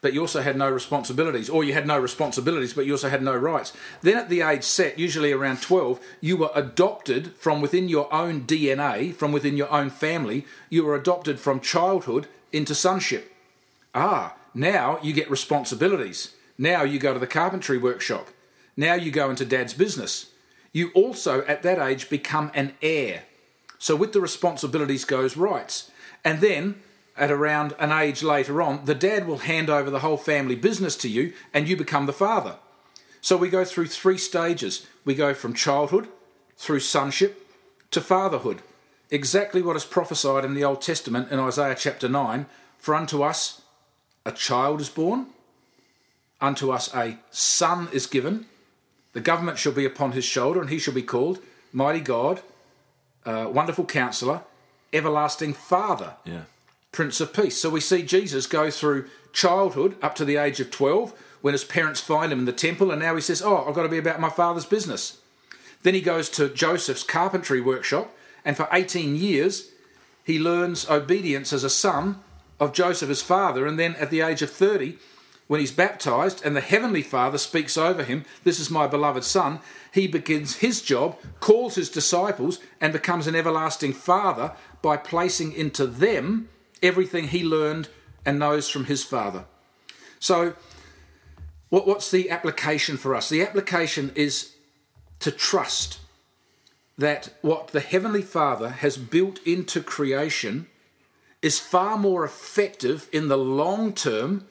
but 0.02 0.14
you 0.14 0.22
also 0.22 0.42
had 0.42 0.56
no 0.56 0.70
responsibilities, 0.70 1.50
or 1.50 1.64
you 1.64 1.74
had 1.74 1.88
no 1.88 2.00
responsibilities, 2.00 2.74
but 2.74 2.86
you 2.86 2.94
also 2.94 3.10
had 3.10 3.22
no 3.22 3.36
rights. 3.36 3.74
Then 4.02 4.18
at 4.18 4.30
the 4.30 4.42
age 4.42 4.64
set, 4.64 4.98
usually 4.98 5.32
around 5.32 5.62
12, 5.62 6.00
you 6.22 6.38
were 6.38 6.52
adopted 6.56 7.36
from 7.36 7.62
within 7.62 7.90
your 7.90 8.12
own 8.14 8.42
DNA, 8.42 9.14
from 9.14 9.32
within 9.32 9.58
your 9.58 9.72
own 9.72 9.90
family. 9.90 10.46
You 10.70 10.86
were 10.86 10.96
adopted 10.96 11.40
from 11.40 11.60
childhood 11.60 12.28
into 12.52 12.74
sonship. 12.74 13.32
Ah, 13.94 14.36
now 14.54 15.00
you 15.02 15.14
get 15.14 15.30
responsibilities. 15.30 16.34
Now 16.58 16.84
you 16.84 17.00
go 17.00 17.14
to 17.14 17.20
the 17.20 17.28
carpentry 17.28 17.78
workshop. 17.78 18.28
Now 18.78 18.94
you 18.94 19.12
go 19.12 19.30
into 19.30 19.46
dad's 19.46 19.74
business. 19.74 20.32
You 20.72 20.92
also, 20.94 21.44
at 21.46 21.64
that 21.64 21.80
age, 21.80 22.10
become 22.10 22.52
an 22.54 22.74
heir. 22.82 23.24
So 23.78 23.96
with 23.96 24.14
the 24.14 24.22
responsibilities 24.22 25.06
goes 25.06 25.36
rights. 25.36 25.90
And 26.24 26.42
then, 26.42 26.82
at 27.20 27.32
around 27.32 27.74
an 27.80 27.92
age 27.92 28.24
later 28.24 28.62
on, 28.62 28.86
the 28.86 28.96
dad 28.96 29.28
will 29.28 29.40
hand 29.40 29.70
over 29.70 29.90
the 29.90 30.00
whole 30.00 30.18
family 30.18 30.56
business 30.56 30.96
to 30.98 31.10
you 31.10 31.34
and 31.54 31.68
you 31.68 31.76
become 31.76 32.06
the 32.06 32.14
father. 32.14 32.56
So 33.22 33.36
we 33.38 33.50
go 33.50 33.66
through 33.66 33.88
three 33.88 34.18
stages. 34.18 34.88
We 35.04 35.14
go 35.14 35.34
from 35.34 35.54
childhood, 35.54 36.08
through 36.58 36.80
sonship, 36.80 37.46
to 37.92 38.02
fatherhood. 38.02 38.62
Exactly 39.12 39.62
what 39.62 39.76
is 39.76 39.86
prophesied 39.86 40.46
in 40.46 40.54
the 40.54 40.64
Old 40.64 40.82
Testament 40.82 41.32
in 41.32 41.40
Isaiah 41.40 41.76
chapter 41.76 42.08
9 42.08 42.46
For 42.78 42.96
unto 42.96 43.24
us 43.24 43.62
a 44.26 44.32
child 44.32 44.80
is 44.80 44.90
born, 44.90 45.28
unto 46.40 46.72
us 46.72 46.94
a 46.96 47.18
son 47.32 47.90
is 47.92 48.06
given, 48.06 48.46
the 49.14 49.22
government 49.22 49.58
shall 49.58 49.72
be 49.72 49.86
upon 49.86 50.12
his 50.12 50.26
shoulder, 50.26 50.62
and 50.62 50.70
he 50.70 50.78
shall 50.80 50.94
be 50.94 51.02
called 51.02 51.40
Mighty 51.74 52.00
God, 52.00 52.42
uh, 53.26 53.50
Wonderful 53.52 53.86
Counselor, 53.86 54.42
Everlasting 54.94 55.54
Father, 55.54 56.14
Yeah. 56.24 56.44
Prince 56.92 57.22
of 57.22 57.34
Peace. 57.34 57.58
So 57.58 57.70
we 57.70 57.82
see 57.82 58.04
Jesus 58.04 58.48
go 58.48 58.72
through 58.72 59.08
childhood 59.32 59.96
up 60.02 60.16
to 60.16 60.26
the 60.26 60.38
age 60.38 60.60
of 60.60 60.72
12 60.72 61.14
when 61.42 61.54
his 61.54 61.64
parents 61.64 62.02
find 62.02 62.34
him 62.34 62.40
in 62.40 62.46
the 62.46 62.52
temple, 62.52 62.92
and 62.92 63.02
now 63.02 63.16
he 63.16 63.22
says, 63.22 63.42
Oh, 63.42 63.66
I've 63.66 63.76
got 63.76 63.84
to 63.84 63.90
be 63.90 63.98
about 63.98 64.20
my 64.20 64.30
father's 64.30 64.66
business. 64.66 65.22
Then 65.84 65.94
he 65.94 66.02
goes 66.02 66.30
to 66.32 66.50
Joseph's 66.50 67.04
carpentry 67.04 67.62
workshop, 67.62 68.14
and 68.44 68.58
for 68.58 68.68
18 68.72 69.16
years 69.16 69.72
he 70.26 70.40
learns 70.40 70.90
obedience 70.90 71.54
as 71.54 71.64
a 71.64 71.70
son 71.70 72.22
of 72.60 72.74
Joseph, 72.74 73.10
his 73.10 73.22
father, 73.22 73.66
and 73.66 73.80
then 73.80 73.96
at 73.96 74.10
the 74.10 74.22
age 74.22 74.42
of 74.42 74.52
30, 74.52 74.98
when 75.48 75.60
he's 75.60 75.72
baptized 75.72 76.46
and 76.46 76.56
the 76.56 76.62
heavenly 76.62 77.02
father 77.02 77.38
speaks 77.38 77.78
over 77.78 78.04
him, 78.04 78.26
This 78.44 78.60
is 78.60 78.70
my 78.70 78.86
beloved 78.86 79.24
son, 79.24 79.60
he 79.94 80.08
begins 80.08 80.58
his 80.58 80.82
job, 80.82 81.18
calls 81.40 81.76
his 81.76 81.90
disciples, 81.90 82.60
and 82.82 82.92
becomes 82.92 83.26
an 83.26 83.36
everlasting 83.36 83.94
father 83.94 84.52
by 84.82 84.98
placing 84.98 85.54
into 85.54 85.88
them 85.88 86.50
everything 86.82 87.28
he 87.30 87.44
learned 87.44 87.90
and 88.26 88.40
knows 88.40 88.70
from 88.70 88.86
his 88.86 89.04
father. 89.04 89.46
So, 90.20 90.54
what, 91.70 91.88
what's 91.88 92.12
the 92.12 92.30
application 92.30 92.98
for 92.98 93.16
us? 93.16 93.30
The 93.30 93.42
application 93.42 94.12
is 94.16 94.56
to 95.20 95.32
trust 95.32 96.00
that 96.98 97.34
what 97.42 97.70
the 97.70 97.80
Heavenly 97.80 98.22
Father 98.22 98.70
has 98.70 98.98
built 98.98 99.40
into 99.46 99.82
creation 99.82 100.68
is 101.42 101.60
far 101.60 101.98
more 101.98 102.26
effective 102.26 103.08
in 103.14 103.30
the 103.30 103.38
long 103.38 103.94
term 103.94 104.48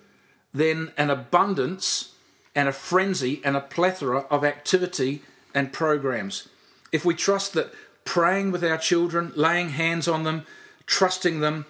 than 0.55 0.93
an 0.97 1.11
abundance 1.11 2.15
and 2.55 2.69
a 2.69 2.73
frenzy 2.73 3.43
and 3.45 3.57
a 3.57 3.61
plethora 3.61 4.21
of 4.31 4.45
activity 4.45 5.23
and 5.55 5.73
programs. 5.73 6.49
If 6.91 7.05
we 7.05 7.15
trust 7.15 7.53
that 7.53 7.73
praying 8.05 8.51
with 8.53 8.65
our 8.65 8.79
children, 8.79 9.33
laying 9.37 9.71
hands 9.71 10.09
on 10.09 10.25
them, 10.25 10.47
trusting 10.87 11.41
them, 11.41 11.67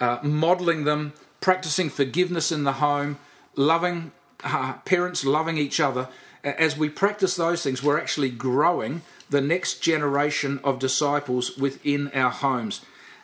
uh, 0.00 0.18
modeling 0.22 0.84
them, 0.84 1.12
practicing 1.40 1.90
forgiveness 1.90 2.50
in 2.50 2.64
the 2.64 2.74
home, 2.74 3.18
loving 3.56 4.12
uh, 4.42 4.74
parents, 4.84 5.24
loving 5.24 5.58
each 5.58 5.80
other, 5.80 6.08
as 6.42 6.76
we 6.76 6.88
practice 6.88 7.36
those 7.36 7.62
things, 7.62 7.82
we're 7.82 7.98
actually 7.98 8.30
growing 8.30 9.02
the 9.28 9.40
next 9.40 9.80
generation 9.80 10.58
of 10.64 10.78
disciples 10.78 11.56
within 11.56 12.10
our 12.14 12.30
homes. 12.30 12.80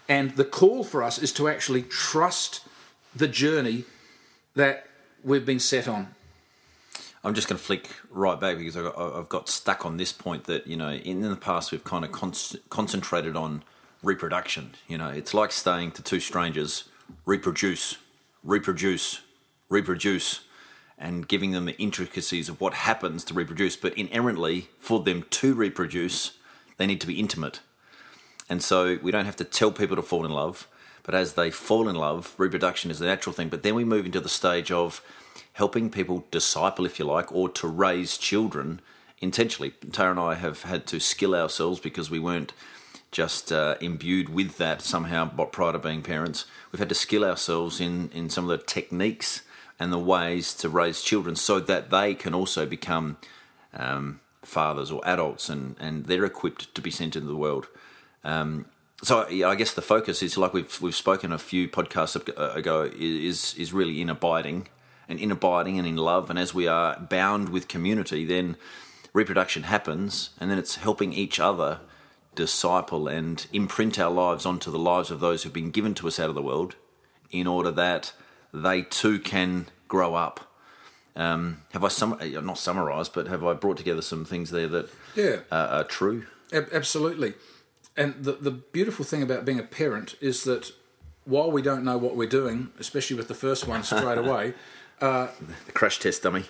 And 0.09 0.33
the 0.33 0.45
call 0.45 0.85
for 0.85 1.03
us 1.03 1.19
is 1.19 1.33
to 1.33 1.49
actually 1.49 1.83
trust 1.83 2.61
the 3.15 3.27
journey 3.27 3.85
that 4.55 4.87
we've 5.25 5.47
been 5.47 5.59
set 5.59 5.89
on. 5.89 6.15
I'm 7.25 7.35
just 7.35 7.49
going 7.49 7.59
to 7.59 7.65
flick 7.65 7.89
right 8.11 8.39
back 8.39 8.59
because 8.59 8.77
I've 8.77 9.29
got 9.29 9.49
stuck 9.49 9.85
on 9.85 9.97
this 9.97 10.13
point 10.13 10.45
that 10.45 10.67
you 10.67 10.77
know 10.77 10.93
in 10.93 11.23
the 11.23 11.35
past 11.35 11.73
we've 11.73 11.83
kind 11.83 12.05
of 12.05 12.13
con- 12.13 12.35
concentrated 12.71 13.35
on 13.35 13.65
reproduction. 14.07 14.71
You 14.87 14.99
know, 14.99 15.09
it's 15.09 15.35
like 15.35 15.53
saying 15.53 15.91
to 15.93 16.03
two 16.03 16.21
strangers, 16.21 16.85
reproduce, 17.27 17.99
reproduce, 18.45 19.21
reproduce, 19.69 20.41
and 20.97 21.29
giving 21.29 21.51
them 21.51 21.67
the 21.67 21.77
intricacies 21.79 22.49
of 22.49 22.61
what 22.61 22.73
happens 22.73 23.25
to 23.25 23.35
reproduce. 23.35 23.77
But 23.77 23.99
inherently, 23.99 24.69
for 24.79 25.03
them 25.03 25.25
to 25.31 25.55
reproduce, 25.55 26.39
they 26.79 26.87
need 26.87 27.01
to 27.03 27.07
be 27.07 27.19
intimate. 27.19 27.61
And 28.49 28.63
so 28.63 28.99
we 29.03 29.11
don't 29.11 29.27
have 29.27 29.37
to 29.37 29.45
tell 29.45 29.73
people 29.73 29.97
to 29.97 30.03
fall 30.03 30.25
in 30.25 30.31
love, 30.31 30.69
but 31.03 31.15
as 31.15 31.35
they 31.35 31.51
fall 31.51 31.89
in 31.89 31.97
love, 31.97 32.35
reproduction 32.39 32.91
is 32.91 33.01
the 33.01 33.07
natural 33.07 33.33
thing. 33.33 33.49
But 33.49 33.65
then 33.65 33.75
we 33.75 33.85
move 33.85 34.07
into 34.07 34.21
the 34.21 34.29
stage 34.29 34.71
of 34.71 35.03
helping 35.55 35.91
people 35.91 36.27
disciple, 36.31 36.87
if 36.87 36.99
you 36.99 37.05
like, 37.05 37.33
or 37.33 37.49
to 37.49 37.67
raise 37.67 38.17
children 38.17 38.81
intentionally. 39.21 39.73
Tara 39.93 40.13
and 40.13 40.21
I 40.21 40.35
have 40.35 40.63
had 40.63 40.87
to 40.89 41.01
skill 41.01 41.35
ourselves 41.35 41.81
because 41.81 42.11
we 42.11 42.21
weren't 42.21 42.53
just 43.11 43.53
uh, 43.53 43.77
imbued 43.81 44.29
with 44.29 44.59
that 44.59 44.83
somehow 44.83 45.25
but 45.25 45.53
prior 45.53 45.73
to 45.73 45.79
being 45.79 46.03
parents. 46.03 46.45
We've 46.71 46.81
had 46.81 46.89
to 46.89 46.95
skill 46.95 47.25
ourselves 47.25 47.81
in, 47.81 48.11
in 48.11 48.29
some 48.31 48.45
of 48.45 48.51
the 48.51 48.65
techniques 48.65 49.43
and 49.79 49.93
the 49.93 49.99
ways 49.99 50.55
to 50.55 50.69
raise 50.69 51.03
children 51.03 51.37
so 51.37 51.61
that 51.61 51.91
they 51.91 52.15
can 52.15 52.35
also 52.35 52.67
become 52.67 53.19
um, 53.75 54.21
fathers 54.43 54.91
or 54.91 55.07
adults 55.07 55.49
and, 55.49 55.77
and 55.79 56.07
they're 56.07 56.25
equipped 56.25 56.75
to 56.75 56.81
be 56.81 56.91
sent 56.91 57.17
into 57.17 57.29
the 57.29 57.37
world. 57.37 57.69
Um, 58.25 58.67
so 59.03 59.27
I 59.29 59.55
guess 59.55 59.75
the 59.75 59.83
focus 59.83 60.23
is 60.23 60.39
like 60.39 60.55
we've 60.55 60.81
we've 60.81 60.95
spoken 60.95 61.31
a 61.31 61.39
few 61.39 61.69
podcasts 61.69 62.17
ago 62.57 62.91
is 62.97 63.55
is 63.55 63.73
really 63.73 64.01
in 64.01 64.09
abiding 64.09 64.69
and 65.09 65.19
in 65.21 65.31
abiding 65.31 65.79
and 65.79 65.87
in 65.87 65.97
love 65.97 66.31
and 66.31 66.39
as 66.39 66.55
we 66.55 66.67
are 66.67 66.99
bound 66.99 67.51
with 67.51 67.69
community 67.69 68.25
then 68.25 68.57
reproduction 69.13 69.65
happens 69.65 70.31
and 70.41 70.51
then 70.51 70.59
it's 70.59 70.77
helping 70.77 71.13
each 71.13 71.39
other 71.39 71.81
disciple 72.37 73.09
and 73.09 73.47
imprint 73.53 73.99
our 73.99 74.11
lives 74.11 74.47
onto 74.47 74.71
the 74.71 74.79
lives 74.79 75.11
of 75.11 75.19
those 75.21 75.43
who've 75.43 75.53
been 75.53 75.71
given 75.73 75.95
to 75.95 76.07
us 76.07 76.21
out 76.21 76.29
of 76.29 76.35
the 76.37 76.43
world 76.43 76.77
in 77.31 77.47
order 77.49 77.73
that 77.73 78.13
they 78.55 78.83
too 78.83 79.19
can 79.19 79.67
grow 79.89 80.15
up 80.15 80.41
um, 81.17 81.63
have 81.73 81.83
I 81.83 81.89
sum- 81.89 82.19
uh, 82.21 82.41
not 82.43 82.59
summarised, 82.59 83.15
but 83.15 83.27
have 83.29 83.43
I 83.43 83.55
brought 83.55 83.79
together 83.79 84.03
some 84.03 84.27
things 84.27 84.51
there 84.51 84.69
that 84.69 84.91
Yeah. 85.15 85.37
are, 85.51 85.69
are 85.69 85.85
true? 85.85 86.27
Ab- 86.53 86.69
absolutely. 86.75 87.33
And 87.97 88.23
the, 88.23 88.33
the 88.33 88.51
beautiful 88.51 89.03
thing 89.03 89.23
about 89.23 89.47
being 89.47 89.59
a 89.59 89.63
parent 89.63 90.15
is 90.21 90.45
that 90.45 90.73
while 91.25 91.51
we 91.51 91.63
don't 91.63 91.85
know 91.85 91.97
what 91.97 92.17
we're 92.17 92.29
doing, 92.29 92.69
especially 92.79 93.17
with 93.17 93.29
the 93.29 93.35
first 93.35 93.67
one 93.67 93.83
straight 93.83 94.19
away, 94.25 94.53
uh, 95.01 95.29
The 95.67 95.73
crash 95.73 95.99
test 95.99 96.23
dummy. 96.23 96.45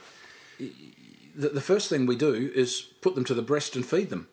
the, 0.59 1.49
the 1.51 1.61
first 1.61 1.89
thing 1.89 2.05
we 2.07 2.17
do 2.17 2.51
is 2.53 2.81
put 3.01 3.15
them 3.15 3.25
to 3.25 3.35
the 3.35 3.43
breast 3.43 3.77
and 3.77 3.87
feed 3.87 4.11
them. 4.11 4.27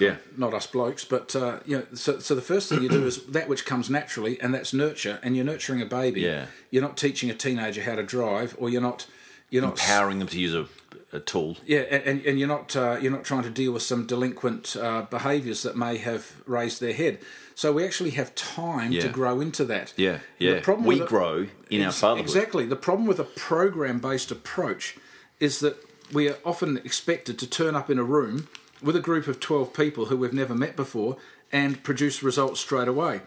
Yeah, 0.00 0.16
Not 0.36 0.54
us 0.54 0.66
blokes, 0.66 1.04
but 1.04 1.36
uh, 1.36 1.60
you 1.66 1.78
know. 1.78 1.86
So, 1.94 2.18
so 2.18 2.34
the 2.34 2.40
first 2.40 2.68
thing 2.68 2.82
you 2.82 2.88
do 2.88 3.06
is 3.06 3.24
that 3.28 3.48
which 3.48 3.66
comes 3.66 3.90
naturally, 3.90 4.40
and 4.40 4.54
that's 4.54 4.72
nurture. 4.72 5.20
And 5.22 5.36
you're 5.36 5.44
nurturing 5.44 5.82
a 5.82 5.86
baby. 5.86 6.22
Yeah. 6.22 6.46
You're 6.70 6.82
not 6.82 6.96
teaching 6.96 7.30
a 7.30 7.34
teenager 7.34 7.82
how 7.82 7.96
to 7.96 8.02
drive, 8.02 8.56
or 8.58 8.70
you're 8.70 8.80
not. 8.80 9.06
You're 9.50 9.62
not 9.62 9.72
empowering 9.72 10.18
them 10.18 10.28
to 10.28 10.40
use 10.40 10.54
a, 10.54 10.66
a 11.12 11.20
tool. 11.20 11.58
Yeah, 11.66 11.80
and, 11.80 12.24
and, 12.24 12.38
you're 12.38 12.48
not 12.48 12.74
uh, 12.74 12.96
you're 13.02 13.12
not 13.12 13.24
trying 13.24 13.42
to 13.42 13.50
deal 13.50 13.72
with 13.72 13.82
some 13.82 14.06
delinquent 14.06 14.76
uh, 14.76 15.02
behaviours 15.02 15.62
that 15.62 15.76
may 15.76 15.98
have 15.98 16.42
raised 16.46 16.80
their 16.80 16.94
head. 16.94 17.18
So 17.54 17.70
we 17.70 17.84
actually 17.84 18.10
have 18.12 18.34
time 18.34 18.92
to 18.92 19.08
grow 19.08 19.42
into 19.42 19.66
that. 19.66 19.92
Yeah, 19.98 20.20
yeah. 20.38 20.50
The 20.52 20.56
yeah. 20.56 20.62
problem 20.62 20.86
we 20.86 21.00
grow 21.00 21.48
in 21.68 21.82
our 21.82 21.92
fatherhood. 21.92 22.24
Exactly. 22.24 22.64
The 22.64 22.76
problem 22.76 23.06
with 23.06 23.18
a 23.18 23.24
program 23.24 23.98
based 23.98 24.30
approach 24.30 24.96
is 25.38 25.60
that 25.60 25.76
we 26.12 26.28
are 26.28 26.38
often 26.44 26.78
expected 26.78 27.38
to 27.40 27.46
turn 27.46 27.76
up 27.76 27.90
in 27.90 27.98
a 27.98 28.04
room 28.04 28.48
with 28.82 28.96
a 28.96 29.00
group 29.00 29.26
of 29.28 29.40
12 29.40 29.72
people 29.72 30.06
who 30.06 30.16
we've 30.16 30.32
never 30.32 30.54
met 30.54 30.76
before 30.76 31.16
and 31.52 31.82
produce 31.82 32.22
results 32.22 32.60
straight 32.60 32.88
away. 32.88 33.20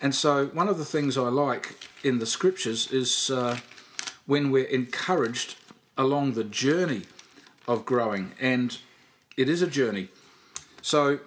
And 0.00 0.14
so, 0.14 0.46
one 0.46 0.68
of 0.68 0.78
the 0.78 0.84
things 0.84 1.16
I 1.16 1.28
like 1.28 1.88
in 2.02 2.18
the 2.18 2.26
scriptures 2.26 2.90
is 2.90 3.30
uh, 3.30 3.58
when 4.26 4.50
we're 4.50 4.64
encouraged 4.64 5.54
along 5.96 6.32
the 6.32 6.44
journey 6.44 7.02
of 7.68 7.84
growing, 7.84 8.32
and 8.40 8.78
it 9.36 9.48
is 9.48 9.62
a 9.62 9.68
journey. 9.68 10.08
So, 10.82 11.20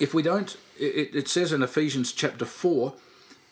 if 0.00 0.14
we 0.14 0.22
don't, 0.22 0.56
it, 0.78 1.14
it 1.14 1.28
says 1.28 1.52
in 1.52 1.62
Ephesians 1.62 2.12
chapter 2.12 2.44
4, 2.44 2.94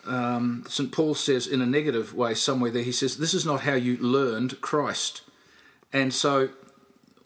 um, 0.06 0.64
St. 0.68 0.92
Paul 0.92 1.14
says 1.14 1.46
in 1.46 1.60
a 1.60 1.66
negative 1.66 2.14
way 2.14 2.34
somewhere 2.34 2.70
there, 2.70 2.82
he 2.82 2.92
says, 2.92 3.18
This 3.18 3.34
is 3.34 3.44
not 3.44 3.62
how 3.62 3.74
you 3.74 3.96
learned 3.98 4.60
Christ. 4.60 5.22
And 5.92 6.14
so 6.14 6.50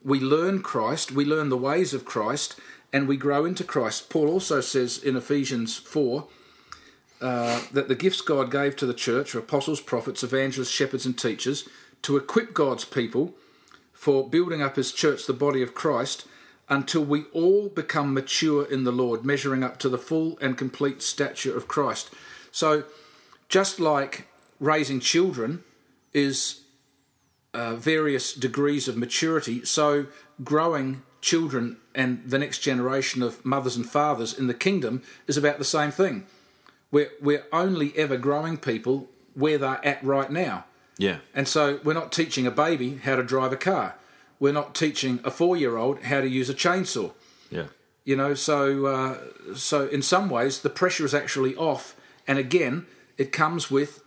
we 0.05 0.21
learn 0.21 0.63
Christ, 0.63 1.13
we 1.13 1.25
learn 1.25 1.49
the 1.49 1.57
ways 1.57 1.95
of 1.95 2.05
Christ, 2.05 2.59
and 2.93 3.09
we 3.09 3.17
grow 3.17 3.45
into 3.45 3.65
Christ. 3.65 4.11
Paul 4.11 4.29
also 4.29 4.61
says 4.61 4.99
in 4.99 5.17
Ephesians 5.17 5.77
4 5.79 6.27
uh, 7.21 7.63
that 7.73 7.89
the 7.89 7.95
gifts 7.95 8.21
God 8.21 8.51
gave 8.51 8.77
to 8.77 8.87
the 8.87 8.95
church 8.95 9.35
are 9.35 9.39
apostles, 9.39 9.81
prophets, 9.81 10.23
evangelists, 10.23 10.71
shepherds, 10.71 11.07
and 11.07 11.17
teachers 11.17 11.69
to 12.03 12.17
equip 12.17 12.53
God's 12.53 12.85
people 12.85 13.35
for 13.93 14.29
building 14.29 14.61
up 14.61 14.77
his 14.77 14.93
church, 14.93 15.27
the 15.27 15.33
body 15.33 15.63
of 15.63 15.75
Christ, 15.75 16.27
until 16.69 17.05
we 17.05 17.25
all 17.33 17.69
become 17.69 18.13
mature 18.13 18.65
in 18.65 18.85
the 18.85 18.91
Lord, 18.91 19.25
measuring 19.25 19.63
up 19.63 19.79
to 19.79 19.89
the 19.89 19.99
full 19.99 20.37
and 20.41 20.59
complete 20.59 21.03
stature 21.03 21.57
of 21.57 21.69
Christ. 21.69 22.11
So, 22.51 22.85
just 23.49 23.79
like 23.79 24.27
raising 24.59 24.99
children 24.99 25.63
is 26.13 26.63
uh, 27.55 27.75
various 27.77 28.33
degrees 28.33 28.89
of 28.89 28.97
maturity, 28.97 29.65
so 29.65 30.07
growing 30.43 31.03
children 31.21 31.77
and 31.95 32.23
the 32.27 32.39
next 32.39 32.59
generation 32.59 33.23
of 33.23 33.45
mothers 33.45 33.77
and 33.77 33.89
fathers 33.89 34.37
in 34.37 34.47
the 34.47 34.55
kingdom 34.55 35.03
is 35.27 35.37
about 35.37 35.59
the 35.59 35.65
same 35.65 35.91
thing. 35.91 36.27
We're, 36.91 37.11
we're 37.21 37.45
only 37.53 37.97
ever 37.97 38.17
growing 38.17 38.59
people 38.59 39.09
where 39.35 39.59
they're 39.59 39.85
at 39.85 40.03
right 40.05 40.31
now. 40.31 40.65
Yeah, 40.99 41.19
And 41.35 41.49
so 41.49 41.81
we're 41.83 41.95
not 41.95 42.13
teaching 42.13 42.47
a 42.47 42.51
baby 42.51 42.97
how 42.97 43.17
to 43.17 43.23
drive 43.23 43.53
a 43.53 43.57
car. 43.57 43.97
We're 44.39 44.53
not 44.53 44.75
teaching 44.75 45.21
a 45.25 45.31
four 45.31 45.57
year 45.57 45.77
old 45.77 46.03
how 46.03 46.21
to 46.21 46.29
use 46.29 46.51
a 46.51 46.55
chainsaw. 46.55 47.13
yeah, 47.51 47.67
You 48.05 48.17
know, 48.17 48.35
so 48.35 48.87
uh, 48.87 49.55
so 49.57 49.87
in 49.87 50.03
some 50.03 50.29
ways 50.29 50.61
the 50.61 50.71
pressure 50.71 51.05
is 51.05 51.15
actually 51.15 51.57
off, 51.57 51.97
and 52.27 52.39
again, 52.39 52.87
it 53.17 53.33
comes 53.33 53.71
with 53.71 54.03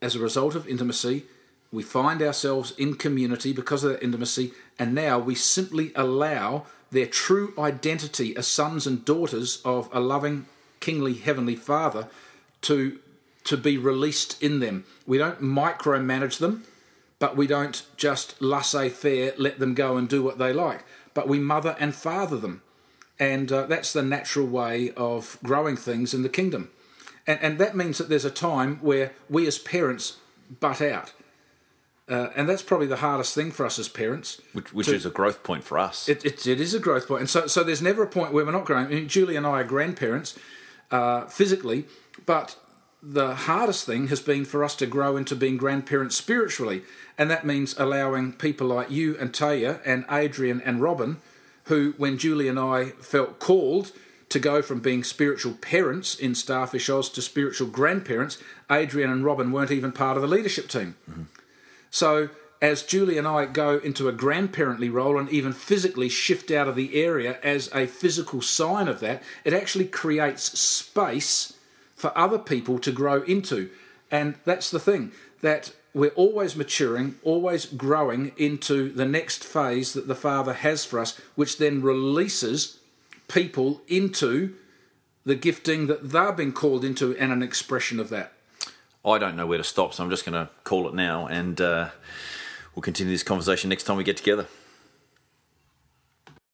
as 0.00 0.14
a 0.14 0.18
result 0.18 0.54
of 0.54 0.66
intimacy. 0.66 1.24
We 1.72 1.82
find 1.82 2.20
ourselves 2.20 2.72
in 2.72 2.94
community 2.94 3.52
because 3.52 3.84
of 3.84 3.92
that 3.92 4.02
intimacy, 4.02 4.52
and 4.78 4.94
now 4.94 5.18
we 5.18 5.34
simply 5.34 5.92
allow 5.94 6.66
their 6.90 7.06
true 7.06 7.54
identity 7.58 8.36
as 8.36 8.48
sons 8.48 8.86
and 8.86 9.04
daughters 9.04 9.62
of 9.64 9.88
a 9.92 10.00
loving, 10.00 10.46
kingly, 10.80 11.14
heavenly 11.14 11.56
Father 11.56 12.08
to 12.62 12.98
to 13.44 13.56
be 13.56 13.78
released 13.78 14.40
in 14.42 14.60
them. 14.60 14.84
We 15.06 15.18
don't 15.18 15.40
micromanage 15.40 16.38
them, 16.38 16.64
but 17.18 17.36
we 17.36 17.46
don't 17.46 17.86
just 17.96 18.40
laissez 18.40 18.90
faire, 18.90 19.32
let 19.38 19.58
them 19.58 19.74
go 19.74 19.96
and 19.96 20.08
do 20.08 20.22
what 20.22 20.38
they 20.38 20.52
like. 20.52 20.84
But 21.14 21.26
we 21.26 21.38
mother 21.38 21.74
and 21.80 21.94
father 21.94 22.36
them. 22.36 22.62
And 23.18 23.50
uh, 23.50 23.66
that's 23.66 23.92
the 23.92 24.02
natural 24.02 24.46
way 24.46 24.92
of 24.96 25.38
growing 25.42 25.76
things 25.76 26.14
in 26.14 26.22
the 26.22 26.28
kingdom. 26.28 26.70
And, 27.26 27.38
and 27.42 27.58
that 27.58 27.76
means 27.76 27.98
that 27.98 28.08
there's 28.08 28.24
a 28.24 28.30
time 28.30 28.76
where 28.76 29.12
we 29.28 29.46
as 29.46 29.58
parents 29.58 30.18
butt 30.60 30.80
out. 30.80 31.12
Uh, 32.10 32.30
and 32.34 32.48
that's 32.48 32.62
probably 32.62 32.88
the 32.88 32.96
hardest 32.96 33.36
thing 33.36 33.52
for 33.52 33.64
us 33.64 33.78
as 33.78 33.88
parents. 33.88 34.40
Which, 34.52 34.72
which 34.72 34.88
to- 34.88 34.96
is 34.96 35.06
a 35.06 35.10
growth 35.10 35.44
point 35.44 35.62
for 35.62 35.78
us. 35.78 36.08
It, 36.08 36.24
it, 36.24 36.44
it 36.46 36.60
is 36.60 36.74
a 36.74 36.80
growth 36.80 37.06
point. 37.06 37.20
And 37.20 37.30
so, 37.30 37.46
so 37.46 37.62
there's 37.62 37.80
never 37.80 38.02
a 38.02 38.08
point 38.08 38.32
where 38.32 38.44
we're 38.44 38.50
not 38.50 38.64
growing. 38.64 38.86
I 38.86 38.88
mean, 38.88 39.08
Julie 39.08 39.36
and 39.36 39.46
I 39.46 39.60
are 39.60 39.64
grandparents 39.64 40.36
uh, 40.90 41.26
physically, 41.26 41.84
but 42.26 42.56
the 43.00 43.34
hardest 43.34 43.86
thing 43.86 44.08
has 44.08 44.20
been 44.20 44.44
for 44.44 44.64
us 44.64 44.74
to 44.76 44.86
grow 44.86 45.16
into 45.16 45.36
being 45.36 45.56
grandparents 45.56 46.16
spiritually. 46.16 46.82
And 47.16 47.30
that 47.30 47.46
means 47.46 47.78
allowing 47.78 48.32
people 48.32 48.66
like 48.66 48.90
you 48.90 49.16
and 49.18 49.32
Taya 49.32 49.80
and 49.86 50.04
Adrian 50.10 50.60
and 50.62 50.82
Robin, 50.82 51.18
who, 51.64 51.94
when 51.96 52.18
Julie 52.18 52.48
and 52.48 52.58
I 52.58 52.86
felt 53.00 53.38
called 53.38 53.92
to 54.30 54.38
go 54.38 54.62
from 54.62 54.80
being 54.80 55.04
spiritual 55.04 55.54
parents 55.54 56.14
in 56.14 56.34
Starfish 56.34 56.90
Oz 56.90 57.08
to 57.10 57.22
spiritual 57.22 57.68
grandparents, 57.68 58.38
Adrian 58.70 59.10
and 59.10 59.24
Robin 59.24 59.52
weren't 59.52 59.70
even 59.70 59.92
part 59.92 60.16
of 60.16 60.22
the 60.22 60.28
leadership 60.28 60.68
team. 60.68 60.96
So 61.90 62.30
as 62.62 62.82
Julie 62.82 63.18
and 63.18 63.26
I 63.26 63.46
go 63.46 63.78
into 63.78 64.08
a 64.08 64.12
grandparently 64.12 64.90
role 64.90 65.18
and 65.18 65.28
even 65.30 65.52
physically 65.52 66.08
shift 66.08 66.50
out 66.50 66.68
of 66.68 66.76
the 66.76 66.94
area 67.02 67.38
as 67.42 67.70
a 67.74 67.86
physical 67.86 68.42
sign 68.42 68.86
of 68.86 69.00
that, 69.00 69.22
it 69.44 69.54
actually 69.54 69.86
creates 69.86 70.58
space 70.58 71.54
for 71.94 72.16
other 72.16 72.38
people 72.38 72.78
to 72.80 72.92
grow 72.92 73.22
into. 73.22 73.70
And 74.10 74.34
that's 74.44 74.70
the 74.70 74.80
thing 74.80 75.12
that 75.40 75.72
we're 75.94 76.10
always 76.10 76.54
maturing, 76.54 77.16
always 77.24 77.66
growing 77.66 78.32
into 78.36 78.92
the 78.92 79.06
next 79.06 79.42
phase 79.42 79.92
that 79.94 80.06
the 80.06 80.14
Father 80.14 80.52
has 80.52 80.84
for 80.84 80.98
us, 80.98 81.18
which 81.34 81.58
then 81.58 81.82
releases 81.82 82.78
people 83.28 83.80
into 83.88 84.54
the 85.24 85.34
gifting 85.34 85.86
that 85.86 86.10
they've 86.10 86.36
been 86.36 86.52
called 86.52 86.84
into 86.84 87.16
and 87.16 87.32
an 87.32 87.42
expression 87.42 87.98
of 87.98 88.08
that. 88.10 88.32
I 89.04 89.18
don't 89.18 89.34
know 89.34 89.46
where 89.46 89.58
to 89.58 89.64
stop, 89.64 89.94
so 89.94 90.04
I'm 90.04 90.10
just 90.10 90.26
going 90.26 90.34
to 90.34 90.50
call 90.62 90.86
it 90.86 90.94
now, 90.94 91.26
and 91.26 91.58
uh, 91.58 91.88
we'll 92.74 92.82
continue 92.82 93.12
this 93.14 93.22
conversation 93.22 93.70
next 93.70 93.84
time 93.84 93.96
we 93.96 94.04
get 94.04 94.18
together. 94.18 94.46